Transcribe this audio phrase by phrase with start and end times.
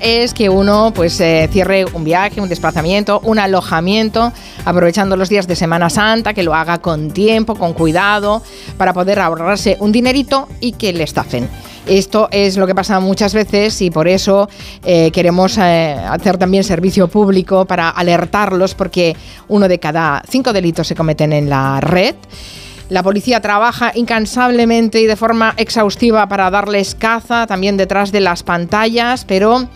[0.00, 4.32] es que uno pues eh, cierre un viaje, un desplazamiento, un alojamiento,
[4.64, 8.42] aprovechando los días de Semana Santa, que lo haga con tiempo, con cuidado,
[8.76, 11.48] para poder ahorrarse un dinerito y que le estafen.
[11.86, 14.48] Esto es lo que pasa muchas veces y por eso
[14.84, 19.16] eh, queremos eh, hacer también servicio público para alertarlos porque
[19.48, 22.14] uno de cada cinco delitos se cometen en la red.
[22.92, 28.42] La policía trabaja incansablemente y de forma exhaustiva para darles caza, también detrás de las
[28.42, 29.66] pantallas, pero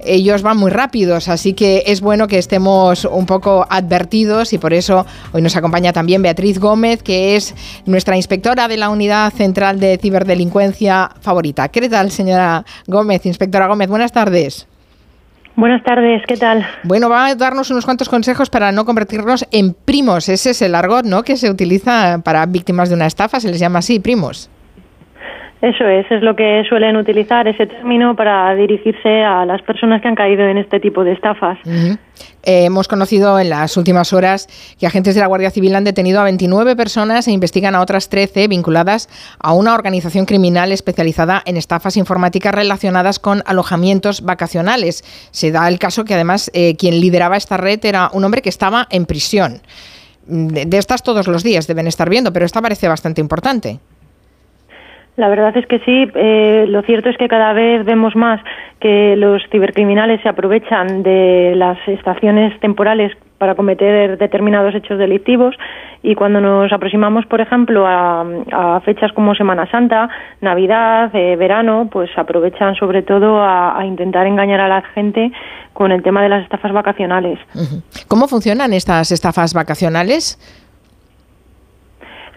[0.00, 4.72] ellos van muy rápidos, así que es bueno que estemos un poco advertidos y por
[4.72, 9.78] eso hoy nos acompaña también Beatriz Gómez, que es nuestra inspectora de la Unidad Central
[9.78, 11.68] de Ciberdelincuencia favorita.
[11.68, 13.26] ¿Qué tal, señora Gómez?
[13.26, 14.66] Inspectora Gómez, buenas tardes.
[15.56, 16.66] Buenas tardes, ¿qué tal?
[16.82, 20.28] Bueno, va a darnos unos cuantos consejos para no convertirnos en primos.
[20.28, 21.22] Ese es el argot, ¿no?
[21.22, 24.50] Que se utiliza para víctimas de una estafa, se les llama así, primos.
[25.62, 30.08] Eso es, es lo que suelen utilizar ese término para dirigirse a las personas que
[30.08, 31.58] han caído en este tipo de estafas.
[31.66, 36.20] Eh, hemos conocido en las últimas horas que agentes de la Guardia Civil han detenido
[36.20, 41.56] a 29 personas e investigan a otras 13 vinculadas a una organización criminal especializada en
[41.56, 45.04] estafas informáticas relacionadas con alojamientos vacacionales.
[45.30, 48.50] Se da el caso que además eh, quien lideraba esta red era un hombre que
[48.50, 49.62] estaba en prisión.
[50.26, 53.80] de estas todos los días deben estar viendo, pero esta parece bastante importante.
[55.16, 56.10] La verdad es que sí.
[56.14, 58.40] Eh, lo cierto es que cada vez vemos más
[58.80, 65.54] que los cibercriminales se aprovechan de las estaciones temporales para cometer determinados hechos delictivos
[66.02, 70.08] y cuando nos aproximamos, por ejemplo, a, fechas como Semana Santa,
[70.40, 75.32] Navidad, eh, verano, pues aprovechan sobre todo a, intentar engañar a la gente
[75.72, 77.38] con el tema de las estafas vacacionales.
[78.08, 80.38] ¿Cómo funcionan estas estafas vacacionales?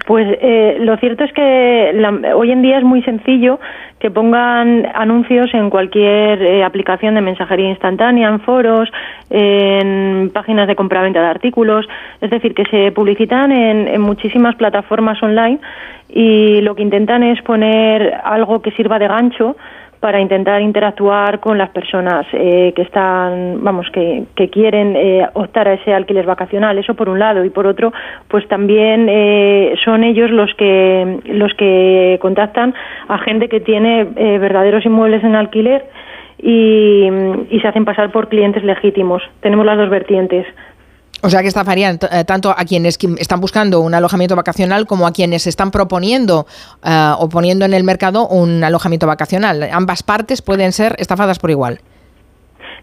[0.05, 1.93] Pues eh, lo cierto es que
[2.33, 3.59] hoy en día es muy sencillo
[3.99, 8.89] que pongan anuncios en cualquier eh, aplicación de mensajería instantánea, en foros,
[9.29, 11.87] en páginas de compraventa de artículos,
[12.21, 15.59] es decir, que se publicitan en muchísimas plataformas online
[16.09, 19.55] y lo que intentan es poner algo que sirva de gancho
[19.99, 25.67] para intentar interactuar con las personas eh, que están, vamos, que, que quieren eh, optar
[25.67, 26.77] a ese alquiler vacacional.
[26.77, 27.91] Eso por un lado y por otro,
[28.29, 32.73] pues también eh, son ellos los que los que contactan
[33.07, 35.85] a gente que tiene verdaderos inmuebles en alquiler
[36.37, 37.09] y,
[37.49, 39.21] y se hacen pasar por clientes legítimos.
[39.41, 40.45] Tenemos las dos vertientes.
[41.21, 45.11] O sea que estafarían eh, tanto a quienes están buscando un alojamiento vacacional como a
[45.11, 46.45] quienes están proponiendo
[46.83, 49.67] eh, o poniendo en el mercado un alojamiento vacacional.
[49.71, 51.79] Ambas partes pueden ser estafadas por igual.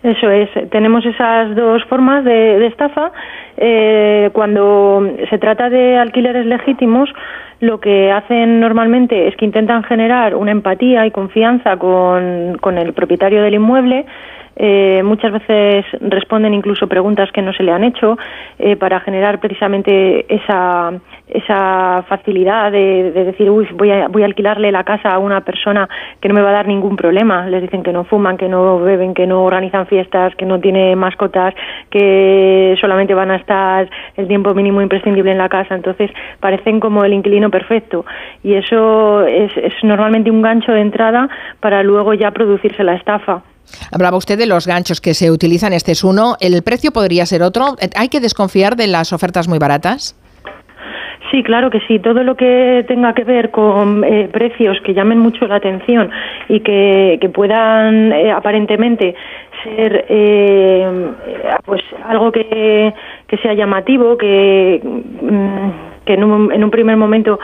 [0.03, 3.11] Eso es, tenemos esas dos formas de, estafa.
[3.57, 7.09] Eh, cuando se trata de alquileres legítimos,
[7.61, 12.93] lo que hacen normalmente es que intentan generar una empatía y confianza con, con el
[12.93, 14.05] propietario del inmueble
[14.59, 18.17] eh, muchas veces responden incluso preguntas que no se le han hecho
[18.59, 20.95] eh, para generar precisamente esa,
[21.29, 25.87] esa facilidad de, decir, uy, voy a, voy a alquilarle la casa a una persona
[26.21, 27.47] que no me va a dar ningún problema.
[27.47, 30.97] Les dicen que no fuman, que no beben, que no organizan fiestas, que no tiene
[30.97, 31.55] mascotas,
[31.91, 35.75] que solamente van a estar el tiempo mínimo imprescindible en la casa.
[35.75, 38.05] Entonces parecen como el inquilino perfecto.
[38.43, 41.29] Y eso es, es normalmente un gancho de entrada
[41.61, 43.43] para luego ya producirse la estafa.
[43.93, 46.37] Hablaba usted de los ganchos que se utilizan, este es uno.
[46.41, 47.77] ¿El precio podría ser otro?
[47.97, 50.17] ¿Hay que desconfiar de las ofertas muy baratas?
[51.31, 51.99] Sí, claro que sí.
[51.99, 56.11] Todo lo que tenga que ver con eh, precios que llamen mucho la atención
[56.49, 59.15] y que, puedan eh, aparentemente
[59.65, 61.11] ser eh,
[61.65, 62.95] pues algo que,
[63.43, 67.39] sea llamativo, que, mm, que en, un, en un primer momento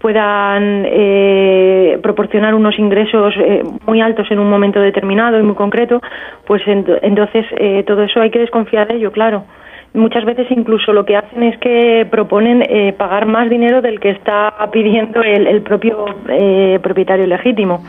[0.00, 6.00] puedan eh, proporcionar unos ingresos eh, muy altos en un momento determinado y muy concreto,
[6.46, 9.44] pues entonces eh, todo eso hay que desconfiar de ello, claro.
[9.92, 12.62] Muchas veces incluso lo que hacen es que proponen
[12.96, 16.04] pagar más dinero del que está pidiendo el propio
[16.80, 17.82] propietario legítimo.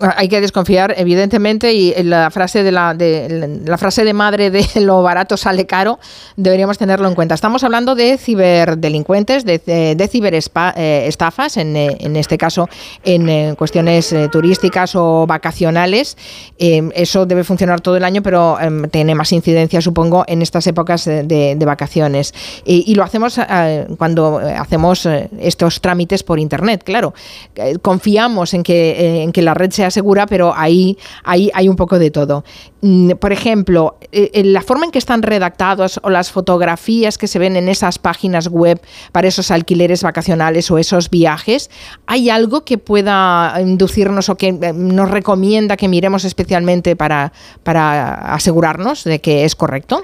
[0.00, 4.66] Hay que desconfiar, evidentemente, y la frase de la, de, la frase de madre de
[4.80, 5.98] lo barato sale caro,
[6.36, 7.34] deberíamos tenerlo en cuenta.
[7.34, 12.68] Estamos hablando de ciberdelincuentes, de, de, ciberestafas, en, en, este caso
[13.04, 16.16] en eh, cuestiones eh, turísticas o vacacionales.
[16.58, 20.66] Em, eso debe funcionar todo el año, pero em, tiene más incidencia, supongo, en estas
[20.66, 22.34] épocas de, vacaciones.
[22.64, 25.06] Y, lo hacemos eh, cuando hacemos
[25.40, 27.14] estos trámites por Internet, claro.
[27.82, 31.98] confiamos en que, en que la red sea segura, pero ahí, ahí hay un poco
[32.00, 32.44] de todo.
[32.82, 37.38] Mm, por ejemplo, eh, la forma en que están redactados o las fotografías que se
[37.38, 38.80] ven en esas páginas web
[39.12, 41.70] para esos alquileres vacacionales o esos viajes,
[42.06, 47.32] ¿hay algo que pueda inducirnos o que eh, nos recomienda que miremos especialmente para,
[47.62, 50.02] para asegurarnos de que es correcto?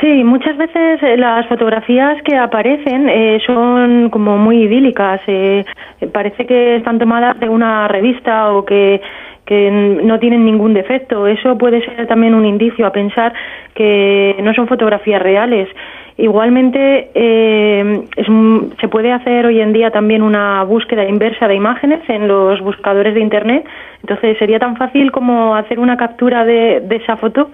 [0.00, 5.20] Sí, muchas veces eh, las fotografías que aparecen eh, son como muy idílicas.
[5.26, 5.64] Eh,
[6.12, 9.00] parece que están tomadas de una revista o que,
[9.44, 11.26] que no tienen ningún defecto.
[11.26, 13.32] Eso puede ser también un indicio a pensar
[13.74, 15.68] que no son fotografías reales.
[16.16, 22.60] Igualmente, se puede hacer hoy en día también una búsqueda inversa de imágenes en los
[22.60, 23.64] buscadores de Internet.
[24.00, 27.50] Entonces, sería tan fácil como hacer una captura de, de esa foto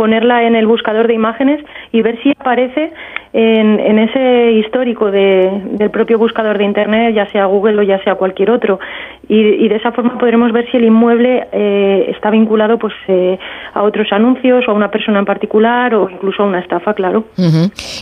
[0.00, 1.62] ponerla en el buscador de imágenes
[1.92, 2.90] y ver si aparece
[3.34, 8.50] en, ese histórico del propio buscador de Internet, ya sea Google o ya sea cualquier
[8.50, 8.80] otro.
[9.28, 13.38] Y, de esa forma podremos ver si el inmueble eh, está vinculado pues eh,
[13.74, 17.26] a otros anuncios o a una persona en particular o incluso a una estafa, claro.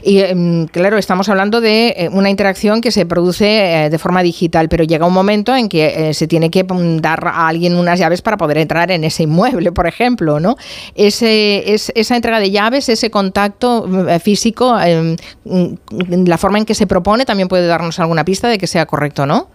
[0.02, 4.68] Y em, claro, estamos hablando de eh, una interacción que se produce de forma digital,
[4.70, 8.22] pero llega un momento en que se tiene que mm, dar a alguien unas llaves
[8.22, 10.54] para poder entrar en ese inmueble, por ejemplo, ¿no?
[10.94, 16.64] Ese, es, esa entrega de llaves, ese contacto mm, físico, em, mm, la forma en
[16.64, 19.48] que se propone también puede darnos alguna pista de que sea correcto, ¿no?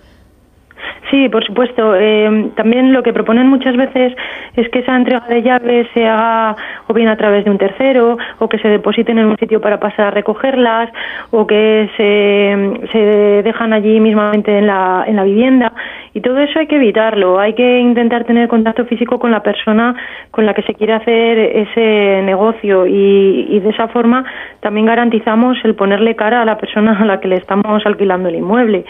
[1.14, 1.96] Sí, por supuesto.
[1.96, 4.14] Eh, también lo que proponen muchas veces
[4.56, 6.56] es que esa entrega de llaves se haga
[6.88, 9.80] o bien a través de un tercero, o que se depositen en un sitio para
[9.80, 10.90] pasar a recogerlas,
[11.30, 15.74] o que se, se dejan allí mismamente en la, en la vivienda.
[16.16, 17.40] Y todo eso hay que evitarlo.
[17.40, 19.96] Hay que intentar tener contacto físico con la persona
[20.32, 24.26] con la que se quiere hacer ese negocio y, y de esa forma
[24.62, 28.36] también garantizamos el ponerle cara a la persona a la que le estamos alquilando el
[28.36, 28.84] inmueble.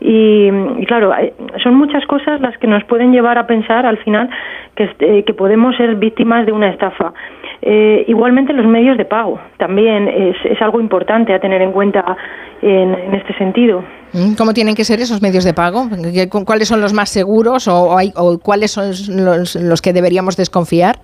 [0.00, 0.50] Y,
[0.86, 1.12] claro,
[1.62, 4.30] son muchas cosas las que nos pueden llevar a pensar al final
[4.74, 7.12] que, este, que podemos ser víctimas de una estafa.
[7.62, 12.16] Eh, igualmente los medios de pago también es, es algo importante a tener en cuenta
[12.62, 13.84] en, este sentido.
[14.14, 15.88] Mm, ¿Cómo tienen que ser esos medios de pago?
[16.46, 20.96] ¿Cuáles son los más seguros o, hay, o cuáles son los, los que deberíamos desconfiar?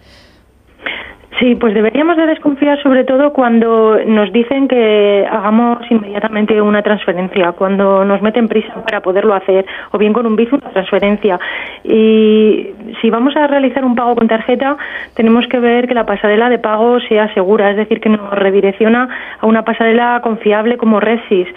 [1.39, 7.53] Sí, pues deberíamos de desconfiar sobre todo cuando nos dicen que hagamos inmediatamente una transferencia,
[7.53, 11.39] cuando nos meten prisa para poderlo hacer, o bien con un BIF una transferencia.
[11.85, 12.69] Y
[13.03, 14.79] si vamos a realizar un pago con tarjeta,
[15.15, 19.07] tenemos que ver que la pasarela de pago sea segura, es decir, que nos redirecciona
[19.39, 21.49] a una pasarela confiable como Resis.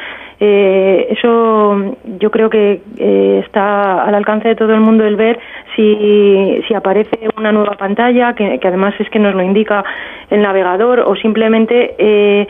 [0.42, 5.38] Eh, eso yo creo que eh, está al alcance de todo el mundo el ver
[5.80, 9.84] si, si aparece una nueva pantalla, que, además es que nos lo indica
[10.30, 12.48] el navegador, o simplemente eh,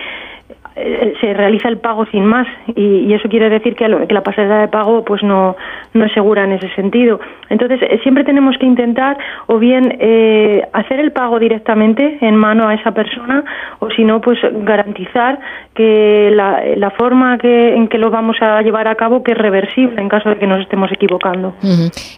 [0.82, 4.68] eh, se realiza el pago sin más y, eso quiere decir que, la pasarela de
[4.70, 5.56] pago pues no,
[5.94, 7.20] no es segura en ese sentido.
[7.50, 9.18] Entonces eh, siempre tenemos que intentar
[9.48, 13.44] o bien eh, hacer el pago directamente en mano a esa persona
[13.80, 15.40] o si no pues garantizar
[15.74, 20.02] que la, forma que, en que lo vamos a llevar a cabo que es reversible
[20.02, 21.54] en caso de que nos estemos equivocando.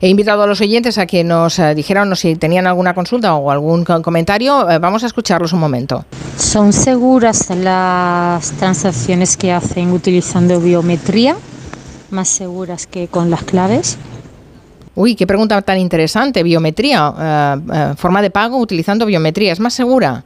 [0.01, 3.83] He invitado a los oyentes a que nos dijeran si tenían alguna consulta o algún
[3.83, 4.65] comentario.
[4.79, 6.05] vamos a escucharlos un momento.
[6.35, 11.35] ¿Son seguras las transacciones que hacen utilizando biometría
[12.11, 13.97] más seguras que con las claves?
[14.95, 16.43] Uy, qué pregunta tan interesante.
[16.43, 20.23] Biometría, eh, eh, forma de pago utilizando biometría, ¿es más segura?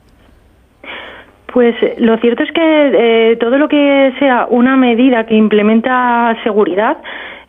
[1.54, 2.62] Pues lo cierto es que
[3.32, 6.98] eh, todo lo que sea una medida que implementa seguridad,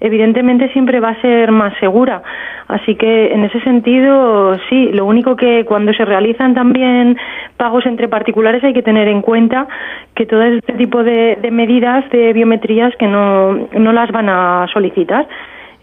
[0.00, 2.22] evidentemente siempre va a ser más segura.
[2.68, 7.16] Así que en ese sentido, sí, lo único que cuando se realizan también
[7.56, 9.68] pagos entre particulares hay que tener en cuenta
[10.14, 15.26] que todo este tipo de, medidas de biometrías que no, no las van a solicitar.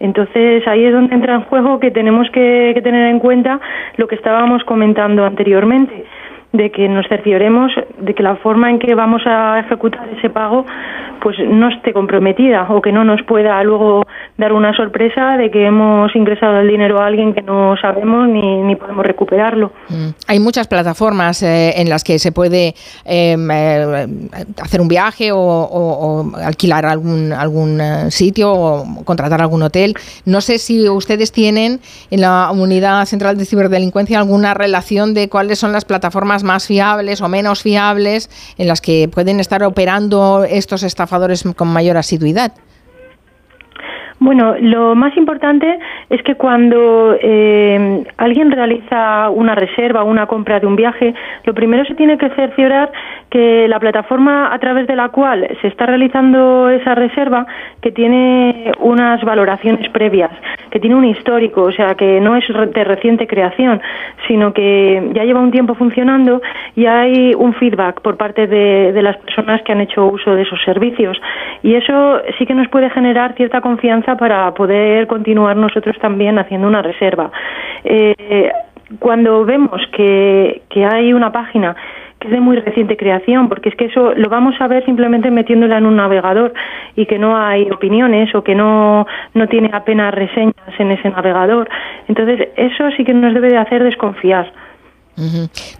[0.00, 3.60] Entonces ahí es donde entra en juego que tenemos que, que tener en cuenta
[3.96, 6.04] lo que estábamos comentando anteriormente
[6.54, 10.64] de que nos cercioremos de que la forma en que vamos a ejecutar ese pago
[11.20, 14.04] pues no esté comprometida o que no nos pueda luego
[14.36, 18.62] dar una sorpresa de que hemos ingresado el dinero a alguien que no sabemos ni,
[18.62, 19.72] ni podemos recuperarlo.
[19.88, 20.08] Mm.
[20.26, 22.74] Hay muchas plataformas eh, en las que se puede
[23.04, 24.06] em, eh,
[24.60, 29.94] hacer un viaje o, alquilar algún, algún eh, sitio o contratar algún hotel.
[30.24, 35.60] No sé si ustedes tienen en la Unidad Central de Ciberdelincuencia alguna relación de cuáles
[35.60, 40.82] son las plataformas más fiables o menos fiables en las que pueden estar operando estos
[40.82, 42.52] estafadores con mayor asiduidad?
[44.20, 45.78] Bueno, lo más importante
[46.08, 51.52] es que cuando eh, alguien realiza una reserva o una compra de un viaje, lo
[51.52, 52.92] primero se tiene que cerciorar
[53.28, 57.46] que la plataforma a través de la cual se está realizando esa reserva,
[57.82, 60.30] que tiene unas valoraciones previas,
[60.70, 63.82] que tiene un histórico, o sea, que no es de reciente creación,
[64.28, 66.40] sino que ya lleva un tiempo funcionando
[66.76, 70.42] y hay un feedback por parte de, de las personas que han hecho uso de
[70.42, 71.20] esos servicios.
[71.62, 76.68] Y eso sí que nos puede generar cierta confianza para poder continuar nosotros también haciendo
[76.68, 77.30] una reserva.
[77.84, 78.52] Eh,
[78.98, 81.74] cuando vemos que, que hay una página
[82.18, 85.30] que es de muy reciente creación, porque es que eso lo vamos a ver simplemente
[85.30, 86.52] metiéndola en un navegador
[86.96, 91.68] y que no hay opiniones o que no, no tiene apenas reseñas en ese navegador.
[92.08, 94.52] Entonces, eso sí que nos debe de hacer desconfiar.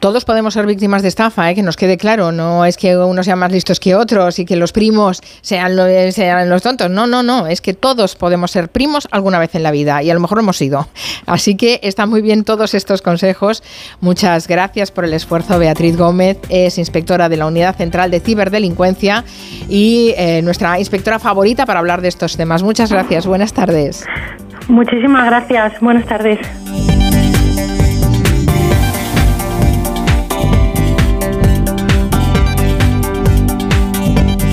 [0.01, 1.55] Todos podemos ser víctimas de estafa, ¿eh?
[1.55, 2.33] que nos quede claro.
[2.33, 5.77] No es que unos sean más listos que otros y que los primos sean,
[6.13, 6.91] sean, los tontos.
[6.91, 7.47] No, no, no.
[7.47, 10.39] Es que todos podemos ser primos alguna vez en la vida y a lo mejor
[10.39, 10.89] hemos sido.
[11.27, 13.63] Así que están muy bien todos estos consejos.
[14.01, 15.59] Muchas gracias por el esfuerzo.
[15.59, 19.25] Beatriz Gómez es inspectora de la Unidad Central de Ciberdelincuencia
[19.69, 22.63] y eh, nuestra inspectora favorita para hablar de estos temas.
[22.63, 23.27] Muchas gracias.
[23.27, 24.05] Buenas tardes.
[24.69, 25.81] Muchísimas gracias.
[25.81, 26.94] Buenas tardes.